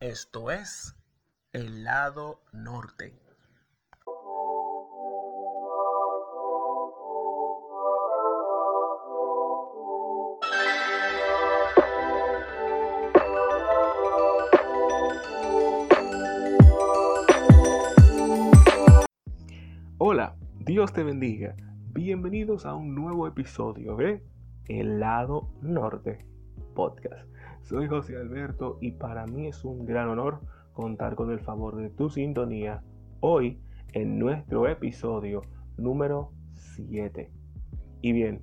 [0.00, 0.96] Esto es
[1.52, 3.12] el lado norte.
[19.98, 21.54] Hola, Dios te bendiga.
[21.92, 24.24] Bienvenidos a un nuevo episodio de
[24.66, 26.24] El lado norte
[26.74, 27.28] podcast.
[27.62, 30.40] Soy José Alberto y para mí es un gran honor
[30.72, 32.82] contar con el favor de tu sintonía
[33.20, 33.60] hoy
[33.92, 35.42] en nuestro episodio
[35.76, 37.30] número 7.
[38.02, 38.42] Y bien,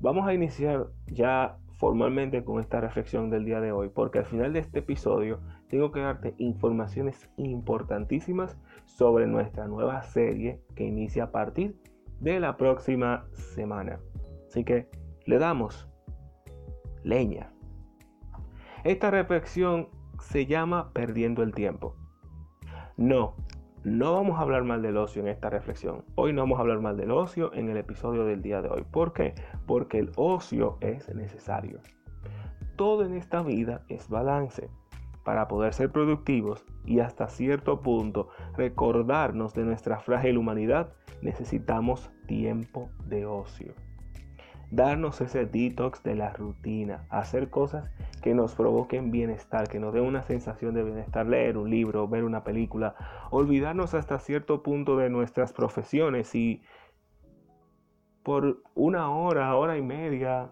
[0.00, 4.52] vamos a iniciar ya formalmente con esta reflexión del día de hoy, porque al final
[4.52, 11.30] de este episodio tengo que darte informaciones importantísimas sobre nuestra nueva serie que inicia a
[11.30, 11.76] partir
[12.20, 13.98] de la próxima semana.
[14.48, 14.88] Así que
[15.26, 15.88] le damos
[17.02, 17.53] leña.
[18.84, 19.88] Esta reflexión
[20.20, 21.96] se llama perdiendo el tiempo.
[22.98, 23.34] No,
[23.82, 26.04] no vamos a hablar mal del ocio en esta reflexión.
[26.16, 28.84] Hoy no vamos a hablar mal del ocio en el episodio del día de hoy.
[28.90, 29.34] ¿Por qué?
[29.66, 31.80] Porque el ocio es necesario.
[32.76, 34.68] Todo en esta vida es balance.
[35.24, 42.90] Para poder ser productivos y hasta cierto punto recordarnos de nuestra frágil humanidad, necesitamos tiempo
[43.06, 43.72] de ocio.
[44.70, 47.90] Darnos ese detox de la rutina, hacer cosas
[48.24, 52.24] que nos provoquen bienestar, que nos den una sensación de bienestar, leer un libro, ver
[52.24, 52.94] una película,
[53.30, 56.62] olvidarnos hasta cierto punto de nuestras profesiones y
[58.22, 60.50] por una hora, hora y media,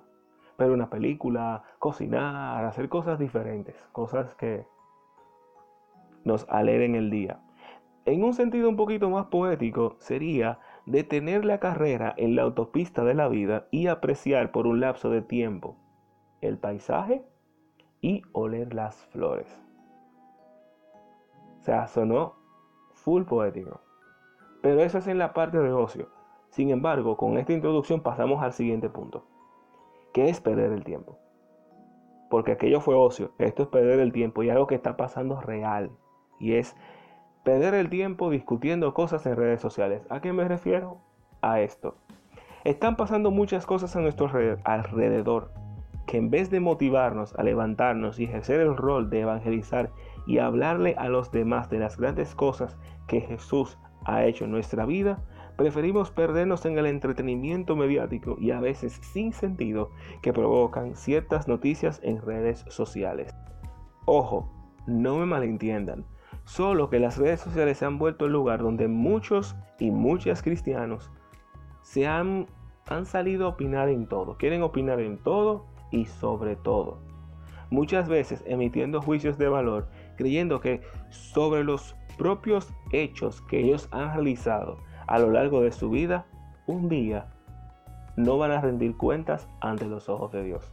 [0.59, 4.67] ver una película, cocinar, hacer cosas diferentes, cosas que
[6.25, 7.41] nos alegren el día.
[8.05, 13.15] En un sentido un poquito más poético sería detener la carrera en la autopista de
[13.15, 15.79] la vida y apreciar por un lapso de tiempo
[16.43, 17.32] el paisaje
[18.03, 19.47] y oler las flores.
[21.61, 22.35] O sea, sonó
[22.93, 23.81] full poético.
[24.61, 26.09] Pero eso es en la parte de ocio.
[26.51, 29.25] Sin embargo, con esta introducción pasamos al siguiente punto
[30.13, 31.19] ¿Qué es perder el tiempo?
[32.29, 35.91] Porque aquello fue ocio, esto es perder el tiempo y algo que está pasando real.
[36.39, 36.77] Y es
[37.45, 40.03] perder el tiempo discutiendo cosas en redes sociales.
[40.11, 40.99] ¿A qué me refiero?
[41.41, 41.97] A esto.
[42.65, 44.31] Están pasando muchas cosas a nuestro
[44.65, 45.51] alrededor
[46.07, 49.91] que en vez de motivarnos a levantarnos y ejercer el rol de evangelizar
[50.27, 52.77] y hablarle a los demás de las grandes cosas
[53.07, 55.23] que Jesús ha hecho en nuestra vida,
[55.57, 59.91] Preferimos perdernos en el entretenimiento mediático y a veces sin sentido
[60.23, 63.35] que provocan ciertas noticias en redes sociales.
[64.07, 64.51] Ojo,
[64.87, 66.07] no me malentiendan,
[66.45, 71.11] solo que las redes sociales se han vuelto el lugar donde muchos y muchas cristianos
[71.83, 72.47] se han,
[72.89, 76.99] han salido a opinar en todo, quieren opinar en todo y sobre todo.
[77.71, 84.13] Muchas veces emitiendo juicios de valor, creyendo que sobre los propios hechos que ellos han
[84.13, 86.27] realizado, a lo largo de su vida,
[86.67, 87.27] un día
[88.17, 90.71] no van a rendir cuentas ante los ojos de Dios.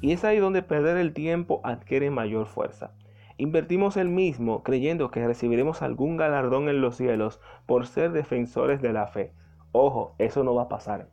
[0.00, 2.92] Y es ahí donde perder el tiempo adquiere mayor fuerza.
[3.36, 8.92] Invertimos el mismo creyendo que recibiremos algún galardón en los cielos por ser defensores de
[8.92, 9.32] la fe.
[9.72, 11.08] Ojo, eso no va a pasar.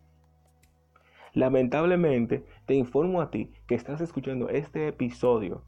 [1.34, 5.64] Lamentablemente, te informo a ti que estás escuchando este episodio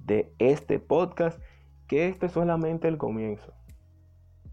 [0.00, 1.40] de este podcast
[1.86, 3.52] que este es solamente el comienzo.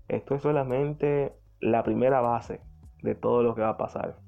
[0.07, 2.61] Esto es solamente la primera base
[3.01, 4.19] de todo lo que va a pasar.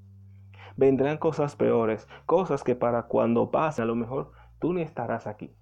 [0.75, 5.55] Vendrán cosas peores, cosas que para cuando pase a lo mejor tú ni estarás aquí.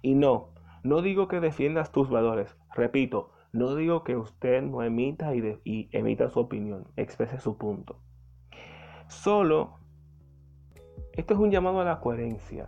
[0.00, 5.34] Y no, no digo que defiendas tus valores, repito, no digo que usted no emita
[5.34, 8.03] y, y emita su opinión, exprese su punto.
[9.08, 9.78] Solo,
[11.12, 12.66] esto es un llamado a la coherencia,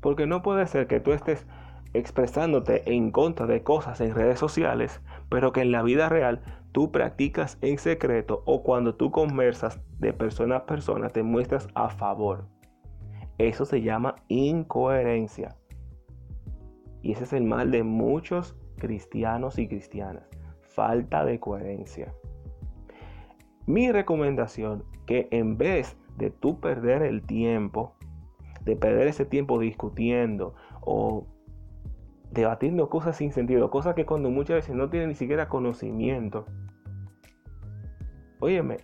[0.00, 1.46] porque no puede ser que tú estés
[1.94, 6.42] expresándote en contra de cosas en redes sociales, pero que en la vida real
[6.72, 11.90] tú practicas en secreto o cuando tú conversas de persona a persona te muestras a
[11.90, 12.46] favor.
[13.38, 15.56] Eso se llama incoherencia.
[17.02, 20.24] Y ese es el mal de muchos cristianos y cristianas.
[20.60, 22.14] Falta de coherencia.
[23.66, 27.94] Mi recomendación que en vez de tú perder el tiempo,
[28.64, 31.26] de perder ese tiempo discutiendo o
[32.30, 36.46] debatiendo cosas sin sentido, cosas que cuando muchas veces no tienen ni siquiera conocimiento.
[38.40, 38.78] Óyeme,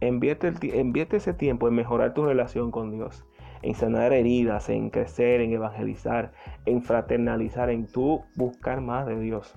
[0.00, 3.26] envierte ese tiempo en mejorar tu relación con Dios,
[3.62, 6.32] en sanar heridas, en crecer, en evangelizar,
[6.64, 9.54] en fraternalizar, en tú buscar más de Dios.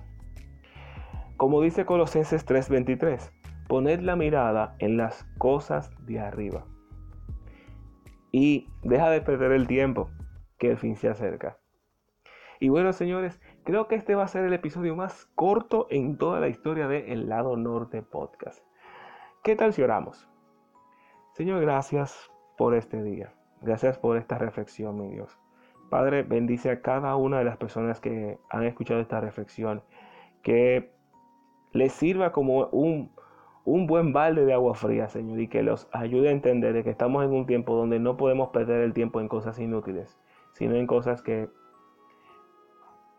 [1.36, 3.32] Como dice Colosenses 3:23,
[3.74, 6.64] poned la mirada en las cosas de arriba.
[8.30, 10.10] Y deja de perder el tiempo,
[10.58, 11.58] que el fin se acerca.
[12.60, 16.38] Y bueno, señores, creo que este va a ser el episodio más corto en toda
[16.38, 18.64] la historia de El Lado Norte Podcast.
[19.42, 20.28] ¿Qué tal si oramos?
[21.32, 23.34] Señor, gracias por este día.
[23.60, 25.36] Gracias por esta reflexión, mi Dios.
[25.90, 29.82] Padre, bendice a cada una de las personas que han escuchado esta reflexión.
[30.44, 30.94] Que
[31.72, 33.10] les sirva como un,
[33.64, 37.24] un buen balde de agua fría, Señor, y que los ayude a entender que estamos
[37.24, 40.18] en un tiempo donde no podemos perder el tiempo en cosas inútiles,
[40.52, 41.48] sino en cosas que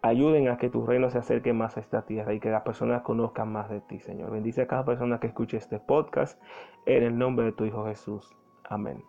[0.03, 3.01] ayuden a que tu reino se acerque más a esta tierra y que las personas
[3.01, 4.31] conozcan más de ti, Señor.
[4.31, 6.39] Bendice a cada persona que escuche este podcast
[6.85, 8.35] en el nombre de tu Hijo Jesús.
[8.69, 9.03] Amén.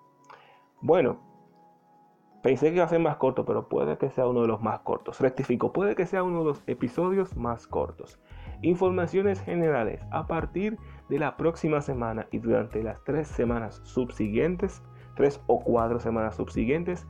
[0.81, 1.19] Bueno,
[2.43, 4.81] pensé que iba a ser más corto, pero puede que sea uno de los más
[4.81, 5.21] cortos.
[5.21, 8.19] Rectifico, puede que sea uno de los episodios más cortos.
[8.63, 10.01] Informaciones generales.
[10.11, 14.83] A partir de la próxima semana y durante las tres semanas subsiguientes,
[15.15, 17.07] tres o cuatro semanas subsiguientes,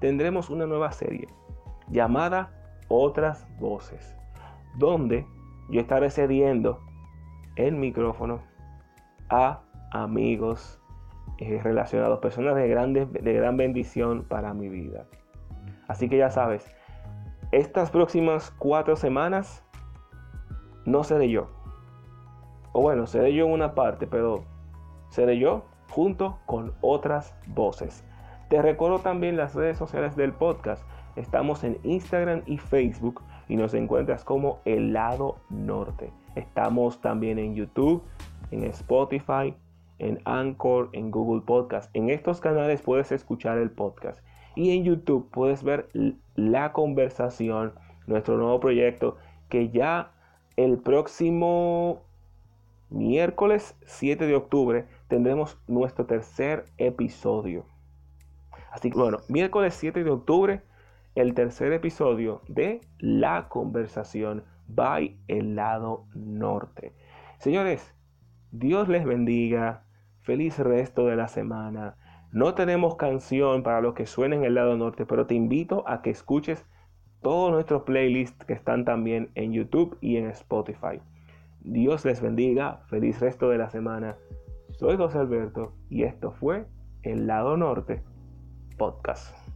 [0.00, 1.28] tendremos una nueva serie
[1.88, 2.50] llamada
[2.88, 4.16] Otras Voces,
[4.76, 5.26] donde
[5.70, 6.80] yo estaré cediendo
[7.56, 8.40] el micrófono
[9.28, 10.80] a amigos
[11.38, 15.06] eh, relacionados, personas de, grandes, de gran bendición para mi vida.
[15.86, 16.66] Así que ya sabes,
[17.52, 19.64] estas próximas cuatro semanas
[20.88, 21.48] no seré yo.
[22.72, 24.44] O bueno, seré yo en una parte, pero
[25.10, 28.04] seré yo junto con otras voces.
[28.48, 30.82] Te recuerdo también las redes sociales del podcast.
[31.16, 36.10] Estamos en Instagram y Facebook y nos encuentras como El Lado Norte.
[36.34, 38.02] Estamos también en YouTube,
[38.50, 39.54] en Spotify,
[39.98, 41.90] en Anchor, en Google Podcast.
[41.94, 44.20] En estos canales puedes escuchar el podcast.
[44.54, 45.88] Y en YouTube puedes ver
[46.34, 47.74] la conversación,
[48.06, 49.16] nuestro nuevo proyecto
[49.48, 50.12] que ya
[50.58, 52.02] el próximo
[52.90, 57.64] miércoles 7 de octubre tendremos nuestro tercer episodio.
[58.72, 60.62] Así que bueno, miércoles 7 de octubre,
[61.14, 66.92] el tercer episodio de La Conversación by el lado norte.
[67.38, 67.94] Señores,
[68.50, 69.84] Dios les bendiga.
[70.22, 71.94] Feliz resto de la semana.
[72.32, 76.10] No tenemos canción para los que suenen el lado norte, pero te invito a que
[76.10, 76.66] escuches
[77.22, 81.00] todos nuestros playlists que están también en YouTube y en Spotify.
[81.60, 84.16] Dios les bendiga, feliz resto de la semana.
[84.70, 86.66] Soy José Alberto y esto fue
[87.02, 88.02] El Lado Norte
[88.76, 89.47] Podcast.